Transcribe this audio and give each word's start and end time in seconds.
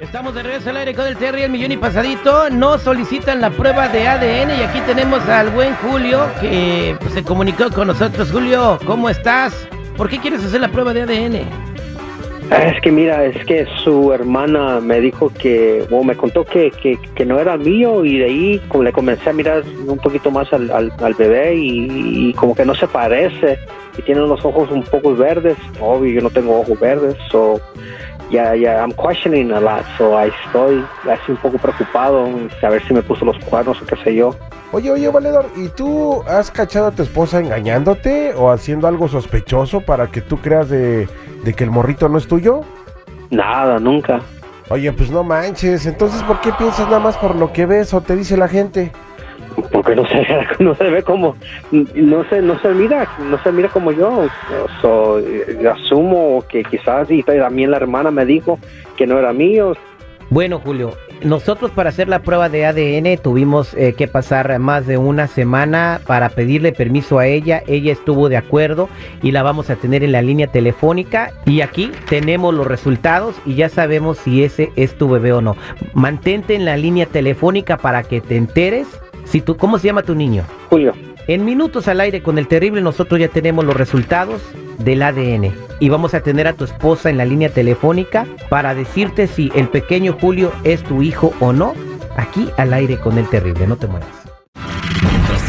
Estamos 0.00 0.34
de 0.34 0.42
regreso 0.42 0.70
al 0.70 0.78
aire 0.78 0.92
con 0.92 1.06
el 1.06 1.16
Terry, 1.16 1.42
el 1.42 1.52
millón 1.52 1.70
y 1.70 1.76
pasadito. 1.76 2.50
No 2.50 2.78
solicitan 2.78 3.40
la 3.40 3.50
prueba 3.50 3.88
de 3.88 4.08
ADN 4.08 4.50
y 4.58 4.62
aquí 4.62 4.80
tenemos 4.86 5.26
al 5.28 5.50
buen 5.50 5.72
Julio 5.76 6.26
que 6.40 6.96
pues, 6.98 7.12
se 7.12 7.22
comunicó 7.22 7.70
con 7.70 7.86
nosotros. 7.86 8.30
Julio, 8.32 8.78
¿cómo 8.86 9.08
estás? 9.08 9.68
¿Por 9.96 10.08
qué 10.08 10.18
quieres 10.18 10.44
hacer 10.44 10.60
la 10.60 10.68
prueba 10.68 10.92
de 10.92 11.02
ADN? 11.02 11.34
Es 12.50 12.80
que 12.82 12.90
mira, 12.90 13.24
es 13.24 13.42
que 13.46 13.66
su 13.84 14.12
hermana 14.12 14.80
me 14.80 15.00
dijo 15.00 15.32
que, 15.38 15.86
o 15.90 16.02
me 16.02 16.16
contó 16.16 16.44
que, 16.44 16.70
que, 16.70 17.24
no 17.24 17.38
era 17.38 17.56
mío 17.56 18.04
y 18.04 18.18
de 18.18 18.24
ahí 18.24 18.58
como 18.68 18.82
le 18.82 18.92
comencé 18.92 19.30
a 19.30 19.32
mirar 19.32 19.62
un 19.86 19.98
poquito 19.98 20.30
más 20.30 20.52
al, 20.52 21.14
bebé 21.16 21.54
y, 21.54 22.34
como 22.34 22.54
que 22.54 22.64
no 22.66 22.74
se 22.74 22.86
parece 22.86 23.58
y 23.96 24.02
tiene 24.02 24.22
unos 24.22 24.44
ojos 24.44 24.70
un 24.70 24.82
poco 24.82 25.14
verdes. 25.14 25.56
Obvio, 25.80 26.14
yo 26.14 26.20
no 26.20 26.30
tengo 26.30 26.60
ojos 26.60 26.78
verdes, 26.78 27.16
so 27.30 27.60
ya, 28.34 28.56
ya, 28.56 28.80
I'm 28.80 28.92
questioning 28.92 29.52
a 29.52 29.60
lot, 29.60 29.84
so 29.96 30.18
ahí 30.18 30.30
estoy 30.44 30.84
así 31.04 31.30
un 31.30 31.36
poco 31.36 31.56
preocupado, 31.58 32.28
a 32.62 32.68
ver 32.68 32.82
si 32.86 32.92
me 32.92 33.02
puso 33.02 33.24
los 33.24 33.38
cuernos 33.44 33.80
o 33.80 33.86
qué 33.86 33.96
sé 34.02 34.14
yo. 34.14 34.34
Oye, 34.72 34.90
oye, 34.90 35.08
Valedor, 35.08 35.46
¿y 35.56 35.68
tú 35.68 36.22
has 36.26 36.50
cachado 36.50 36.88
a 36.88 36.90
tu 36.90 37.04
esposa 37.04 37.38
engañándote 37.38 38.34
o 38.34 38.50
haciendo 38.50 38.88
algo 38.88 39.06
sospechoso 39.06 39.82
para 39.82 40.08
que 40.08 40.20
tú 40.20 40.38
creas 40.38 40.68
de, 40.68 41.08
de 41.44 41.54
que 41.54 41.62
el 41.62 41.70
morrito 41.70 42.08
no 42.08 42.18
es 42.18 42.26
tuyo? 42.26 42.62
Nada, 43.30 43.78
nunca. 43.78 44.20
Oye, 44.68 44.92
pues 44.92 45.10
no 45.10 45.22
manches, 45.22 45.86
entonces 45.86 46.22
¿por 46.24 46.40
qué 46.40 46.52
piensas 46.52 46.86
nada 46.86 46.98
más 46.98 47.16
por 47.16 47.36
lo 47.36 47.52
que 47.52 47.66
ves 47.66 47.94
o 47.94 48.00
te 48.00 48.16
dice 48.16 48.36
la 48.36 48.48
gente? 48.48 48.90
Porque 49.72 49.94
no 49.94 50.06
se, 50.06 50.26
no 50.62 50.74
se 50.74 50.84
ve 50.84 51.02
como, 51.02 51.36
no 51.72 52.24
se, 52.28 52.42
no 52.42 52.58
se 52.60 52.68
mira, 52.68 53.08
no 53.20 53.42
se 53.42 53.52
mira 53.52 53.68
como 53.68 53.92
yo. 53.92 54.26
So, 54.80 55.18
eh, 55.20 55.68
asumo 55.68 56.44
que 56.48 56.64
quizás, 56.64 57.10
y 57.10 57.22
también 57.22 57.70
la 57.70 57.76
hermana 57.78 58.10
me 58.10 58.24
dijo 58.24 58.58
que 58.96 59.06
no 59.06 59.18
era 59.18 59.32
mío. 59.32 59.74
Bueno, 60.30 60.58
Julio, 60.58 60.94
nosotros 61.22 61.70
para 61.70 61.90
hacer 61.90 62.08
la 62.08 62.20
prueba 62.20 62.48
de 62.48 62.66
ADN 62.66 63.22
tuvimos 63.22 63.74
eh, 63.74 63.94
que 63.94 64.08
pasar 64.08 64.58
más 64.58 64.86
de 64.86 64.98
una 64.98 65.26
semana 65.26 66.00
para 66.06 66.28
pedirle 66.28 66.72
permiso 66.72 67.18
a 67.18 67.26
ella. 67.26 67.62
Ella 67.66 67.92
estuvo 67.92 68.28
de 68.28 68.36
acuerdo 68.36 68.88
y 69.22 69.30
la 69.30 69.42
vamos 69.42 69.70
a 69.70 69.76
tener 69.76 70.02
en 70.02 70.12
la 70.12 70.22
línea 70.22 70.46
telefónica. 70.46 71.32
Y 71.46 71.60
aquí 71.60 71.92
tenemos 72.08 72.54
los 72.54 72.66
resultados 72.66 73.36
y 73.46 73.54
ya 73.54 73.68
sabemos 73.68 74.18
si 74.18 74.44
ese 74.44 74.72
es 74.76 74.96
tu 74.96 75.08
bebé 75.08 75.32
o 75.32 75.40
no. 75.40 75.56
Mantente 75.92 76.54
en 76.54 76.64
la 76.64 76.76
línea 76.76 77.06
telefónica 77.06 77.76
para 77.76 78.02
que 78.02 78.20
te 78.20 78.36
enteres. 78.36 78.86
Si 79.24 79.40
tú, 79.40 79.56
¿Cómo 79.56 79.78
se 79.78 79.86
llama 79.86 80.02
tu 80.02 80.14
niño? 80.14 80.44
Julio. 80.70 80.92
En 81.26 81.44
minutos 81.44 81.88
al 81.88 82.00
aire 82.00 82.22
con 82.22 82.38
el 82.38 82.48
terrible 82.48 82.82
nosotros 82.82 83.18
ya 83.18 83.28
tenemos 83.28 83.64
los 83.64 83.76
resultados 83.76 84.42
del 84.78 85.02
ADN 85.02 85.52
y 85.80 85.88
vamos 85.88 86.14
a 86.14 86.20
tener 86.20 86.46
a 86.46 86.52
tu 86.52 86.64
esposa 86.64 87.08
en 87.08 87.16
la 87.16 87.24
línea 87.24 87.48
telefónica 87.48 88.26
para 88.50 88.74
decirte 88.74 89.26
si 89.26 89.50
el 89.54 89.68
pequeño 89.68 90.16
Julio 90.20 90.52
es 90.64 90.82
tu 90.82 91.02
hijo 91.02 91.32
o 91.40 91.52
no. 91.52 91.72
Aquí 92.16 92.48
al 92.58 92.72
aire 92.74 92.98
con 92.98 93.18
el 93.18 93.28
terrible, 93.28 93.66
no 93.66 93.76
te 93.76 93.86
muevas. 93.86 94.23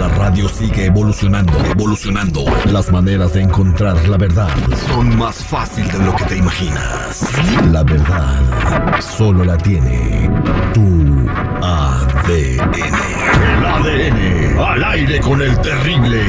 La 0.00 0.08
radio 0.08 0.48
sigue 0.48 0.86
evolucionando, 0.86 1.52
evolucionando, 1.66 2.46
las 2.72 2.90
maneras 2.90 3.34
de 3.34 3.42
encontrar 3.42 4.08
la 4.08 4.16
verdad 4.16 4.48
son 4.88 5.14
más 5.18 5.44
fácil 5.44 5.86
de 5.92 5.98
lo 5.98 6.16
que 6.16 6.24
te 6.24 6.36
imaginas. 6.38 7.28
La 7.70 7.82
verdad 7.82 8.98
solo 8.98 9.44
la 9.44 9.58
tiene 9.58 10.30
tu 10.72 11.28
ADN. 11.60 12.72
El 13.58 13.66
ADN 13.66 14.58
al 14.58 14.84
aire 14.84 15.20
con 15.20 15.42
el 15.42 15.60
terrible. 15.60 16.22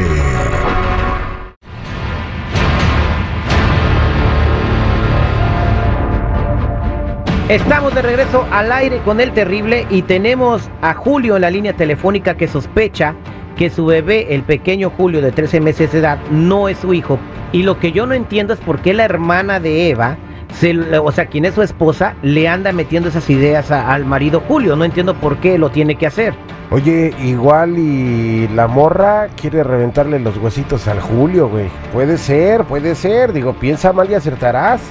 Estamos 7.47 7.95
de 7.95 8.01
regreso 8.01 8.45
al 8.51 8.69
aire 8.73 8.99
con 9.05 9.21
el 9.21 9.31
terrible 9.31 9.87
y 9.89 10.01
tenemos 10.01 10.69
a 10.81 10.93
Julio 10.93 11.37
en 11.37 11.43
la 11.43 11.49
línea 11.49 11.71
telefónica 11.71 12.35
que 12.35 12.49
sospecha 12.49 13.15
que 13.61 13.69
su 13.69 13.85
bebé, 13.85 14.33
el 14.33 14.41
pequeño 14.41 14.89
Julio 14.89 15.21
de 15.21 15.31
13 15.31 15.61
meses 15.61 15.91
de 15.91 15.99
edad, 15.99 16.17
no 16.31 16.67
es 16.67 16.79
su 16.79 16.95
hijo. 16.95 17.19
Y 17.51 17.61
lo 17.61 17.77
que 17.77 17.91
yo 17.91 18.07
no 18.07 18.15
entiendo 18.15 18.53
es 18.55 18.59
por 18.59 18.79
qué 18.79 18.91
la 18.91 19.05
hermana 19.05 19.59
de 19.59 19.89
Eva, 19.91 20.17
se, 20.51 20.75
o 20.97 21.11
sea, 21.11 21.27
quien 21.27 21.45
es 21.45 21.53
su 21.53 21.61
esposa, 21.61 22.15
le 22.23 22.47
anda 22.47 22.71
metiendo 22.71 23.09
esas 23.09 23.29
ideas 23.29 23.69
a- 23.69 23.93
al 23.93 24.03
marido 24.03 24.41
Julio. 24.47 24.75
No 24.75 24.83
entiendo 24.83 25.13
por 25.13 25.37
qué 25.37 25.59
lo 25.59 25.69
tiene 25.69 25.93
que 25.93 26.07
hacer. 26.07 26.33
Oye, 26.71 27.13
igual 27.23 27.77
y 27.77 28.47
la 28.47 28.65
morra 28.67 29.27
quiere 29.39 29.63
reventarle 29.63 30.17
los 30.19 30.37
huesitos 30.37 30.87
al 30.87 30.99
Julio, 30.99 31.47
güey. 31.47 31.67
Puede 31.93 32.17
ser, 32.17 32.63
puede 32.63 32.95
ser. 32.95 33.31
Digo, 33.31 33.53
piensa 33.53 33.93
mal 33.93 34.09
y 34.09 34.15
acertarás. 34.15 34.81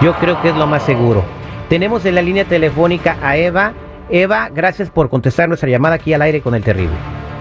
Yo 0.00 0.14
creo 0.14 0.40
que 0.40 0.48
es 0.48 0.56
lo 0.56 0.66
más 0.66 0.82
seguro. 0.84 1.22
Tenemos 1.68 2.02
en 2.06 2.14
la 2.14 2.22
línea 2.22 2.46
telefónica 2.46 3.18
a 3.22 3.36
Eva. 3.36 3.74
Eva, 4.08 4.48
gracias 4.48 4.88
por 4.88 5.10
contestar 5.10 5.48
nuestra 5.48 5.68
llamada 5.68 5.96
aquí 5.96 6.14
al 6.14 6.22
aire 6.22 6.40
con 6.40 6.54
el 6.54 6.62
terrible. 6.62 6.94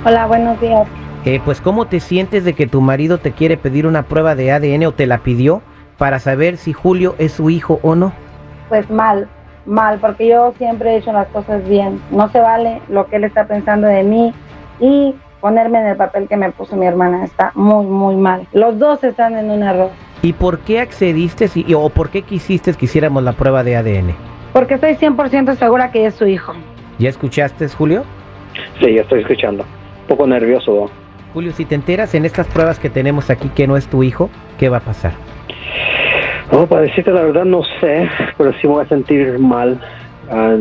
Hola, 0.06 0.28
buenos 0.28 0.60
días. 0.62 0.88
Eh, 1.26 1.42
pues, 1.44 1.60
¿cómo 1.62 1.86
te 1.86 2.00
sientes 2.00 2.44
de 2.44 2.54
que 2.54 2.68
tu 2.68 2.82
marido 2.82 3.18
te 3.18 3.32
quiere 3.32 3.58
pedir 3.58 3.88
una 3.88 4.04
prueba 4.04 4.36
de 4.36 4.52
ADN 4.52 4.86
o 4.86 4.92
te 4.92 5.08
la 5.08 5.20
pidió 5.20 5.62
para 5.98 6.20
saber 6.20 6.58
si 6.58 6.74
Julio 6.74 7.16
es 7.18 7.32
su 7.34 7.50
hijo 7.50 7.80
o 7.82 7.96
no? 7.96 8.14
Pues 8.70 8.90
mal, 8.92 9.28
mal, 9.66 9.98
porque 10.00 10.28
yo 10.28 10.54
siempre 10.58 10.92
he 10.94 10.98
hecho 10.98 11.12
las 11.12 11.28
cosas 11.30 11.68
bien. 11.68 12.00
No 12.12 12.30
se 12.30 12.40
vale 12.40 12.82
lo 12.90 13.08
que 13.08 13.16
él 13.16 13.24
está 13.24 13.48
pensando 13.48 13.88
de 13.88 14.04
mí 14.04 14.34
y 14.80 15.16
ponerme 15.42 15.80
en 15.80 15.88
el 15.88 15.96
papel 15.98 16.28
que 16.28 16.38
me 16.38 16.52
puso 16.52 16.76
mi 16.76 16.86
hermana. 16.86 17.26
Está 17.26 17.52
muy, 17.56 17.86
muy 17.86 18.16
mal. 18.16 18.48
Los 18.54 18.78
dos 18.78 19.04
están 19.04 19.36
en 19.36 19.50
un 19.50 19.64
error. 19.64 19.90
¿Y 20.22 20.34
por 20.34 20.60
qué 20.60 20.80
accediste 20.80 21.48
si- 21.48 21.74
o 21.74 21.90
por 21.90 22.10
qué 22.10 22.22
quisiste 22.22 22.72
que 22.74 22.86
hiciéramos 22.86 23.24
la 23.24 23.34
prueba 23.34 23.64
de 23.64 23.76
ADN? 23.78 24.16
Porque 24.54 24.76
estoy 24.76 24.96
100% 24.96 25.56
segura 25.56 25.92
que 25.92 26.06
es 26.06 26.14
su 26.14 26.26
hijo. 26.28 26.54
¿Ya 27.00 27.10
escuchaste, 27.10 27.68
Julio? 27.70 28.04
Sí, 28.80 28.94
yo 28.94 29.02
estoy 29.02 29.22
escuchando. 29.22 29.66
Poco 30.08 30.28
nervioso. 30.28 30.72
¿no? 30.72 31.06
Julio, 31.34 31.52
si 31.52 31.66
te 31.66 31.76
enteras 31.76 32.16
en 32.16 32.26
estas 32.26 32.48
pruebas 32.48 32.80
que 32.80 32.90
tenemos 32.90 33.30
aquí 33.30 33.50
que 33.50 33.68
no 33.68 33.76
es 33.76 33.88
tu 33.88 34.04
hijo, 34.04 34.30
¿qué 34.58 34.70
va 34.70 34.78
a 34.78 34.82
pasar? 34.82 35.14
Oh, 36.52 36.66
para 36.66 36.84
decirte 36.84 37.12
la 37.12 37.24
verdad 37.24 37.44
no 37.44 37.62
sé, 37.82 38.10
pero 38.38 38.54
sí 38.54 38.68
me 38.68 38.76
voy 38.76 38.86
a 38.86 38.88
sentir 38.88 39.38
mal. 39.40 39.80
Ah, 40.32 40.56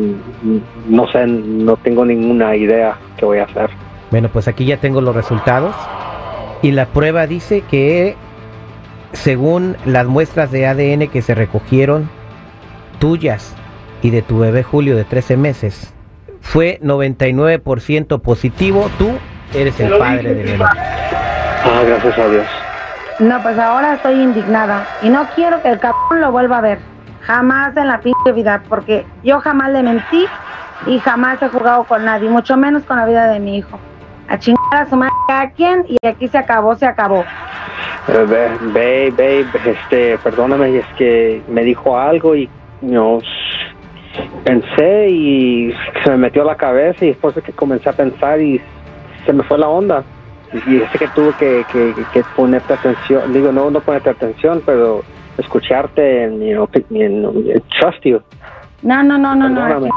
no 0.89 1.09
sé, 1.13 1.27
no 1.27 1.77
tengo 1.77 2.05
ninguna 2.05 2.57
idea 2.57 2.97
qué 3.17 3.25
voy 3.25 3.39
a 3.39 3.45
hacer. 3.45 3.71
Bueno, 4.11 4.29
pues 4.33 4.49
aquí 4.49 4.65
ya 4.65 4.79
tengo 4.79 5.01
los 5.01 5.15
resultados 5.15 5.75
y 6.63 6.73
la 6.73 6.87
prueba 6.87 7.27
dice 7.27 7.63
que 7.71 8.17
según 9.13 9.77
las 9.87 10.07
muestras 10.07 10.51
de 10.51 10.67
ADN 10.67 11.09
que 11.09 11.23
se 11.23 11.35
recogieron 11.35 12.09
tuyas 12.99 13.55
y 14.03 14.11
de 14.11 14.23
tu 14.23 14.41
bebé 14.41 14.63
Julio 14.63 14.97
de 14.97 15.05
13 15.05 15.37
meses, 15.37 15.95
fue 16.41 16.79
99% 16.83 18.21
positivo, 18.21 18.91
tú 18.99 19.13
eres 19.55 19.79
el 19.81 19.97
padre 19.99 20.35
del 20.35 20.47
bebé. 20.47 20.65
Ah, 20.65 21.83
gracias 21.87 22.19
a 22.19 22.29
Dios. 22.29 22.47
No, 23.21 23.43
pues 23.43 23.59
ahora 23.59 23.95
estoy 23.95 24.21
indignada 24.21 24.87
y 25.03 25.09
no 25.09 25.27
quiero 25.35 25.63
que 25.63 25.71
el 25.71 25.79
cabrón 25.79 26.21
lo 26.21 26.33
vuelva 26.33 26.59
a 26.59 26.61
ver. 26.61 26.79
Jamás 27.23 27.77
en 27.77 27.89
la 27.89 28.01
pinche 28.01 28.33
vida, 28.33 28.63
porque 28.69 29.07
yo 29.23 29.41
jamás 29.41 29.71
le 29.71 29.83
mentí 29.83 30.27
y 30.87 30.99
jamás 30.99 31.41
he 31.41 31.49
jugado 31.49 31.85
con 31.85 32.05
nadie, 32.05 32.29
mucho 32.29 32.57
menos 32.57 32.83
con 32.83 32.97
la 32.97 33.07
vida 33.07 33.29
de 33.29 33.41
mi 33.41 33.59
hijo. 33.59 33.79
A 34.29 34.39
chingar 34.39 34.83
a 34.83 34.87
su 34.87 34.97
madre 34.97 35.13
cada 35.29 35.51
quien 35.51 35.85
y 35.89 35.97
aquí 36.07 36.29
se 36.29 36.39
acabó, 36.39 36.75
se 36.75 36.87
acabó. 36.87 37.25
Eh, 38.09 38.27
Babe, 38.27 38.59
babe, 38.61 39.11
babe, 39.11 39.71
este, 39.71 40.19
perdóname, 40.19 40.77
es 40.77 40.87
que 40.99 41.43
me 41.49 41.63
dijo 41.63 41.99
algo 41.99 42.35
y, 42.37 42.49
no 42.83 43.21
pensé 44.45 45.09
y 45.09 45.75
se 46.03 46.11
me 46.11 46.17
metió 46.17 46.43
a 46.43 46.47
la 46.47 46.57
cabeza 46.57 47.05
y 47.05 47.09
después 47.09 47.35
de 47.35 47.43
que 47.43 47.53
comencé 47.53 47.89
a 47.89 47.93
pensar 47.93 48.41
y 48.41 48.61
se 49.25 49.33
me 49.33 49.43
fue 49.45 49.59
la 49.59 49.69
onda. 49.69 50.05
Y 50.53 50.79
sé 50.79 50.99
que 50.99 51.09
tuve 51.09 51.33
que, 51.35 51.65
que, 51.69 52.07
que 52.13 52.23
ponerte 52.37 52.75
atención, 52.75 53.33
digo, 53.33 53.51
no, 53.51 53.71
no 53.71 53.81
ponerte 53.81 54.11
atención, 54.11 54.63
pero 54.65 55.03
escucharte 55.39 56.25
en, 56.25 56.41
you 56.41 56.53
know, 56.55 56.69
en- 56.91 57.63
trust 57.81 58.05
you. 58.05 58.21
No, 58.83 59.03
no, 59.03 59.19
no, 59.19 59.35
no, 59.35 59.49
no. 59.49 59.67
Perdóname. 59.67 59.91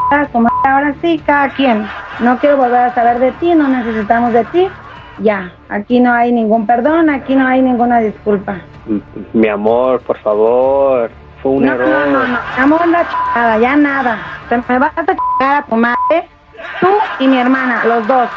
Ahora 0.63 0.95
sí, 1.01 1.21
cada 1.27 1.49
quien. 1.49 1.87
No 2.19 2.39
quiero 2.39 2.57
volver 2.57 2.79
a 2.79 2.93
saber 2.95 3.19
de 3.19 3.31
ti, 3.33 3.53
no 3.53 3.67
necesitamos 3.67 4.33
de 4.33 4.45
ti. 4.45 4.67
Ya, 5.19 5.51
aquí 5.69 5.99
no 5.99 6.11
hay 6.13 6.31
ningún 6.31 6.65
perdón, 6.65 7.09
aquí 7.09 7.35
no 7.35 7.45
hay 7.47 7.61
ninguna 7.61 7.99
disculpa. 7.99 8.61
Mi 9.33 9.47
amor, 9.47 9.99
por 10.01 10.17
favor, 10.19 11.11
fue 11.41 11.51
un 11.51 11.65
no, 11.65 11.73
error. 11.73 11.89
no, 11.89 12.05
no, 12.07 12.27
no, 12.27 12.39
amor 12.57 12.87
la 12.87 13.05
chingada, 13.07 13.57
ya 13.59 13.75
nada. 13.75 14.17
Te 14.49 14.57
me 14.57 14.79
vas 14.79 14.91
a 14.95 15.05
chingar 15.05 15.63
a 15.63 15.65
tu 15.67 15.75
madre, 15.75 16.29
tú 16.79 16.87
y 17.19 17.27
mi 17.27 17.37
hermana, 17.37 17.83
los 17.85 18.07
dos. 18.07 18.29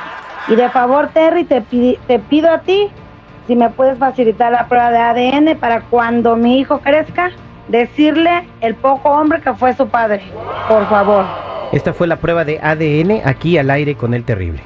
Y 0.51 0.57
de 0.57 0.69
favor, 0.69 1.11
Terry, 1.15 1.45
te, 1.45 1.61
te 1.61 2.19
pido 2.19 2.51
a 2.51 2.59
ti 2.59 2.89
si 3.47 3.55
me 3.55 3.71
puedes 3.71 3.99
facilitar 3.99 4.53
la 4.53 4.67
prueba 4.67 4.91
de 4.91 4.99
ADN 4.99 5.59
para 5.59 5.81
cuando 5.83 6.37
mi 6.37 6.59
hijo 6.59 6.81
crezca, 6.81 7.31
decirle 7.69 8.49
el 8.61 8.75
poco 8.75 9.11
hombre 9.11 9.41
que 9.41 9.53
fue 9.55 9.75
su 9.75 9.89
padre. 9.89 10.23
Por 10.69 10.89
favor. 10.89 11.25
Esta 11.73 11.93
fue 11.93 12.09
la 12.09 12.17
prueba 12.17 12.45
de 12.45 12.59
ADN 12.61 13.23
aquí 13.25 13.59
al 13.59 13.71
aire 13.71 13.95
con 13.95 14.13
el 14.13 14.25
terrible. 14.25 14.61